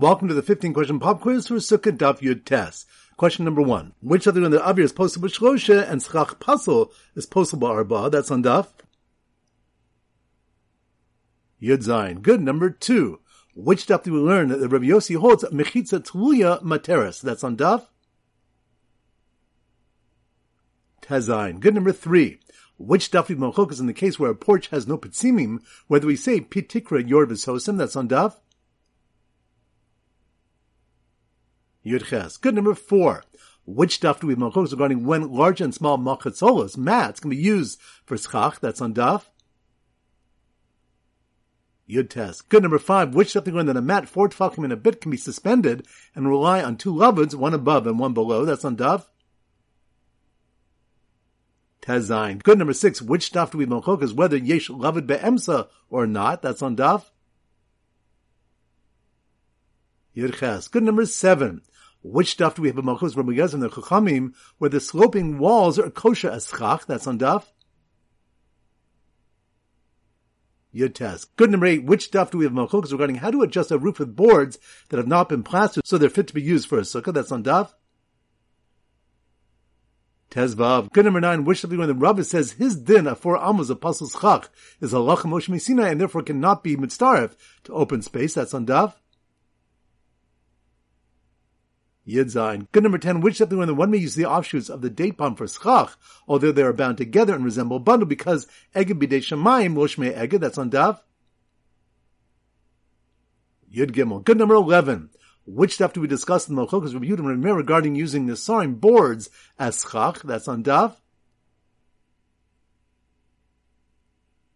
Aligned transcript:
Welcome 0.00 0.28
to 0.28 0.34
the 0.34 0.40
15 0.40 0.72
question 0.72 0.98
pop 0.98 1.20
quiz 1.20 1.48
for 1.48 1.56
Sukkot 1.56 1.98
Daf 1.98 2.20
Yud 2.20 2.46
Tes. 2.46 2.86
Question 3.18 3.44
number 3.44 3.60
one. 3.60 3.92
Which 4.00 4.26
of 4.26 4.34
the 4.34 4.40
the 4.48 4.56
Avir 4.56 4.78
is 4.78 4.94
possible 4.94 5.28
Shlosha 5.28 5.86
and 5.90 6.02
Schach 6.02 6.40
Pasel 6.40 6.90
is 7.14 7.26
possible 7.26 7.68
Arba? 7.68 8.08
That's 8.08 8.30
on 8.30 8.42
Daf. 8.42 8.68
Yud 11.60 11.84
Zayin. 11.84 12.22
Good. 12.22 12.40
Number 12.40 12.70
two. 12.70 13.20
Which 13.54 13.86
Daf 13.86 14.04
do 14.04 14.14
we 14.14 14.20
learn 14.20 14.48
that 14.48 14.56
the 14.56 14.70
Rabbi 14.70 14.86
Yossi 14.86 15.16
holds 15.16 15.44
Mechitza 15.44 16.00
Tluya 16.00 16.62
Materis? 16.62 17.20
That's 17.20 17.44
on 17.44 17.58
Daf. 17.58 17.86
Tezayin. 21.02 21.60
Good. 21.60 21.74
Number 21.74 21.92
three. 21.92 22.40
Which 22.78 23.10
Daf 23.10 23.26
do 23.26 23.70
is 23.70 23.80
in 23.80 23.86
the 23.86 23.92
case 23.92 24.18
where 24.18 24.30
a 24.30 24.34
porch 24.34 24.68
has 24.68 24.88
no 24.88 24.96
Pitzimim, 24.96 25.58
whether 25.88 26.06
we 26.06 26.16
say 26.16 26.40
Pitikra 26.40 27.06
Yor 27.06 27.26
V'Sosim? 27.26 27.76
That's 27.76 27.96
on 27.96 28.08
Daf. 28.08 28.36
Yudches. 31.84 32.40
Good 32.40 32.54
number 32.54 32.74
four. 32.74 33.24
Which 33.66 33.94
stuff 33.94 34.20
do 34.20 34.26
we 34.26 34.34
have 34.34 34.56
regarding 34.56 35.04
when 35.04 35.30
large 35.32 35.60
and 35.60 35.74
small 35.74 35.98
machatzolos, 35.98 36.76
mats, 36.76 37.20
can 37.20 37.30
be 37.30 37.36
used 37.36 37.80
for 38.04 38.16
schach? 38.16 38.60
That's 38.60 38.80
on 38.80 38.94
daf. 38.94 39.24
Yud 41.88 42.08
test. 42.08 42.48
Good 42.48 42.62
number 42.62 42.78
five. 42.78 43.14
Which 43.14 43.30
stuff 43.30 43.46
learn 43.46 43.66
that 43.66 43.76
a 43.76 43.82
mat 43.82 44.08
four 44.08 44.28
tefachim 44.28 44.64
in 44.64 44.72
a 44.72 44.76
bit 44.76 45.00
can 45.00 45.10
be 45.10 45.16
suspended 45.16 45.86
and 46.14 46.28
rely 46.28 46.62
on 46.62 46.76
two 46.76 46.92
lavuds, 46.92 47.34
one 47.34 47.54
above 47.54 47.86
and 47.86 47.98
one 47.98 48.14
below? 48.14 48.44
That's 48.44 48.64
on 48.64 48.76
daf. 48.76 49.06
Tezain. 51.82 52.42
Good 52.42 52.58
number 52.58 52.74
six. 52.74 53.00
Which 53.00 53.26
stuff 53.26 53.52
do 53.52 53.58
we 53.58 53.64
is 54.02 54.14
whether 54.14 54.36
yesh 54.36 54.68
lavud 54.68 55.06
be'emsa 55.06 55.68
or 55.88 56.06
not? 56.06 56.42
That's 56.42 56.62
on 56.62 56.76
daf. 56.76 57.04
Yudches. 60.16 60.70
Good 60.70 60.82
number 60.82 61.06
seven. 61.06 61.62
Which 62.02 62.30
stuff 62.30 62.54
do 62.54 62.62
we 62.62 62.68
have 62.68 62.78
in 62.78 62.86
Malchus 62.86 63.14
Rabbi 63.14 63.32
and 63.32 63.62
the 63.62 63.68
Chachamim 63.68 64.32
where 64.58 64.70
the 64.70 64.80
sloping 64.80 65.38
walls 65.38 65.78
are 65.78 65.90
kosher 65.90 66.30
as 66.30 66.48
chach? 66.48 66.86
That's 66.86 67.06
on 67.06 67.18
daf. 67.18 67.44
Yud. 70.74 71.26
Good 71.36 71.50
number 71.50 71.66
eight. 71.66 71.84
Which 71.84 72.04
stuff 72.04 72.30
do 72.30 72.38
we 72.38 72.44
have 72.44 72.54
Malchus 72.54 72.92
regarding 72.92 73.16
how 73.16 73.30
to 73.30 73.42
adjust 73.42 73.70
a 73.70 73.78
roof 73.78 73.98
with 73.98 74.16
boards 74.16 74.58
that 74.88 74.96
have 74.96 75.08
not 75.08 75.28
been 75.28 75.42
plastered 75.42 75.86
so 75.86 75.98
they're 75.98 76.08
fit 76.08 76.28
to 76.28 76.34
be 76.34 76.42
used 76.42 76.68
for 76.68 76.78
a 76.78 76.82
sukkah? 76.82 77.12
That's 77.12 77.32
on 77.32 77.42
daf. 77.42 77.74
Tezvav. 80.30 80.92
Good 80.92 81.04
number 81.04 81.20
nine. 81.20 81.44
Which 81.44 81.58
stuff 81.58 81.70
do 81.70 81.76
we 81.76 81.80
when 81.80 81.88
the 81.88 81.94
Rabbi 81.94 82.22
says 82.22 82.52
his 82.52 82.76
din 82.76 83.08
of 83.08 83.18
four 83.18 83.36
amos 83.36 83.68
Pasul 83.70 84.08
schach 84.08 84.48
is 84.80 84.94
Allah 84.94 85.16
Moshe 85.16 85.90
and 85.90 86.00
therefore 86.00 86.22
cannot 86.22 86.62
be 86.62 86.76
mitzaref 86.76 87.34
to 87.64 87.72
open 87.72 88.00
space? 88.00 88.34
That's 88.34 88.54
on 88.54 88.64
daf. 88.64 88.94
Yid 92.10 92.32
Good 92.72 92.82
number 92.82 92.98
10, 92.98 93.20
which 93.20 93.38
when 93.38 93.68
the 93.68 93.74
one 93.74 93.92
may 93.92 93.98
use 93.98 94.16
the 94.16 94.26
offshoots 94.26 94.68
of 94.68 94.82
the 94.82 94.90
date 94.90 95.16
palm 95.16 95.36
for 95.36 95.46
schach, 95.46 95.96
although 96.26 96.50
they 96.50 96.62
are 96.62 96.72
bound 96.72 96.98
together 96.98 97.36
and 97.36 97.44
resemble 97.44 97.76
a 97.76 97.80
bundle 97.80 98.08
because 98.08 98.48
eged 98.74 98.98
bidei 98.98 99.20
shamayim 99.20 99.74
loshme 99.74 100.12
eged, 100.12 100.40
that's 100.40 100.58
on 100.58 100.72
daf. 100.72 100.98
Yud 103.72 103.92
Gimel. 103.92 104.24
Good 104.24 104.38
number 104.38 104.56
11. 104.56 105.10
Which 105.46 105.74
stuff 105.74 105.92
do 105.92 106.00
we 106.00 106.08
discuss 106.08 106.48
in 106.48 106.56
the 106.56 106.66
Malchokas 106.66 106.94
Rabbi 106.94 107.06
Yehuda 107.06 107.56
regarding 107.56 107.94
using 107.94 108.26
the 108.26 108.32
Sarim 108.32 108.80
boards 108.80 109.30
as 109.56 109.80
schach? 109.80 110.20
That's 110.22 110.48
on 110.48 110.64
daf. 110.64 110.96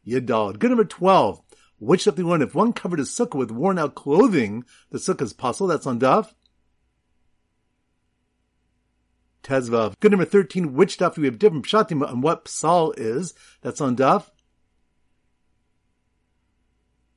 Yidal. 0.04 0.58
Good 0.58 0.70
number 0.70 0.84
12. 0.84 1.40
Which 1.78 2.00
stuff 2.00 2.16
do 2.16 2.24
we 2.24 2.32
learn? 2.32 2.42
If 2.42 2.56
one 2.56 2.72
covered 2.72 2.98
his 2.98 3.10
sukkah 3.10 3.36
with 3.36 3.52
worn 3.52 3.78
out 3.78 3.94
clothing, 3.94 4.64
the 4.90 4.98
sukkah 4.98 5.22
is 5.22 5.32
pasul. 5.32 5.68
That's 5.68 5.86
on 5.86 6.00
daf. 6.00 6.32
Tezvav. 9.44 9.94
Good 10.00 10.10
number 10.10 10.24
13, 10.24 10.74
which 10.74 10.98
daf 10.98 11.14
do 11.14 11.20
we 11.20 11.26
have 11.28 11.38
different 11.38 11.66
pshatim 11.66 12.06
on 12.06 12.22
what 12.22 12.46
psal 12.46 12.92
is? 12.96 13.34
That's 13.60 13.80
on 13.80 13.94
daf. 13.94 14.30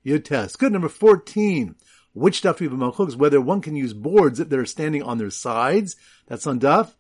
Yud 0.05 0.57
Good 0.57 0.71
number 0.71 0.89
14. 0.89 1.75
Which 2.13 2.41
daf 2.41 2.57
do 2.57 2.65
we 2.65 2.71
have 2.71 2.79
malchuks? 2.79 3.15
Whether 3.15 3.41
one 3.41 3.61
can 3.61 3.75
use 3.75 3.93
boards 3.93 4.39
if 4.39 4.49
they're 4.49 4.65
standing 4.65 5.03
on 5.03 5.17
their 5.17 5.29
sides. 5.29 5.95
That's 6.27 6.45
on 6.45 6.59
daf. 6.59 6.91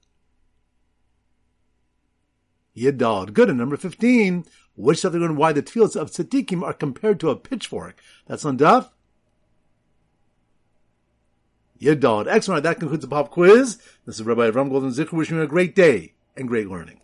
Yidal. 2.75 3.33
Good. 3.33 3.49
And 3.49 3.57
number 3.57 3.77
15. 3.77 4.45
Which 4.75 5.01
daf 5.01 5.11
do 5.11 5.19
we 5.19 5.27
why 5.29 5.53
the 5.53 5.63
tefillas 5.63 5.95
of 5.95 6.11
tzaddikim 6.11 6.63
are 6.63 6.73
compared 6.73 7.19
to 7.19 7.29
a 7.29 7.35
pitchfork? 7.35 7.99
That's 8.27 8.45
on 8.45 8.57
daf. 8.57 8.89
Yidod. 11.81 12.27
Excellent. 12.27 12.63
That 12.63 12.79
concludes 12.79 13.03
the 13.03 13.07
pop 13.07 13.31
quiz. 13.31 13.77
This 14.05 14.19
is 14.19 14.23
Rabbi 14.23 14.49
Avram 14.49 14.69
Golden 14.69 14.91
Zichur 14.91 15.13
wishing 15.13 15.37
you 15.37 15.43
a 15.43 15.47
great 15.47 15.75
day 15.75 16.13
and 16.35 16.47
great 16.47 16.69
learning. 16.69 17.01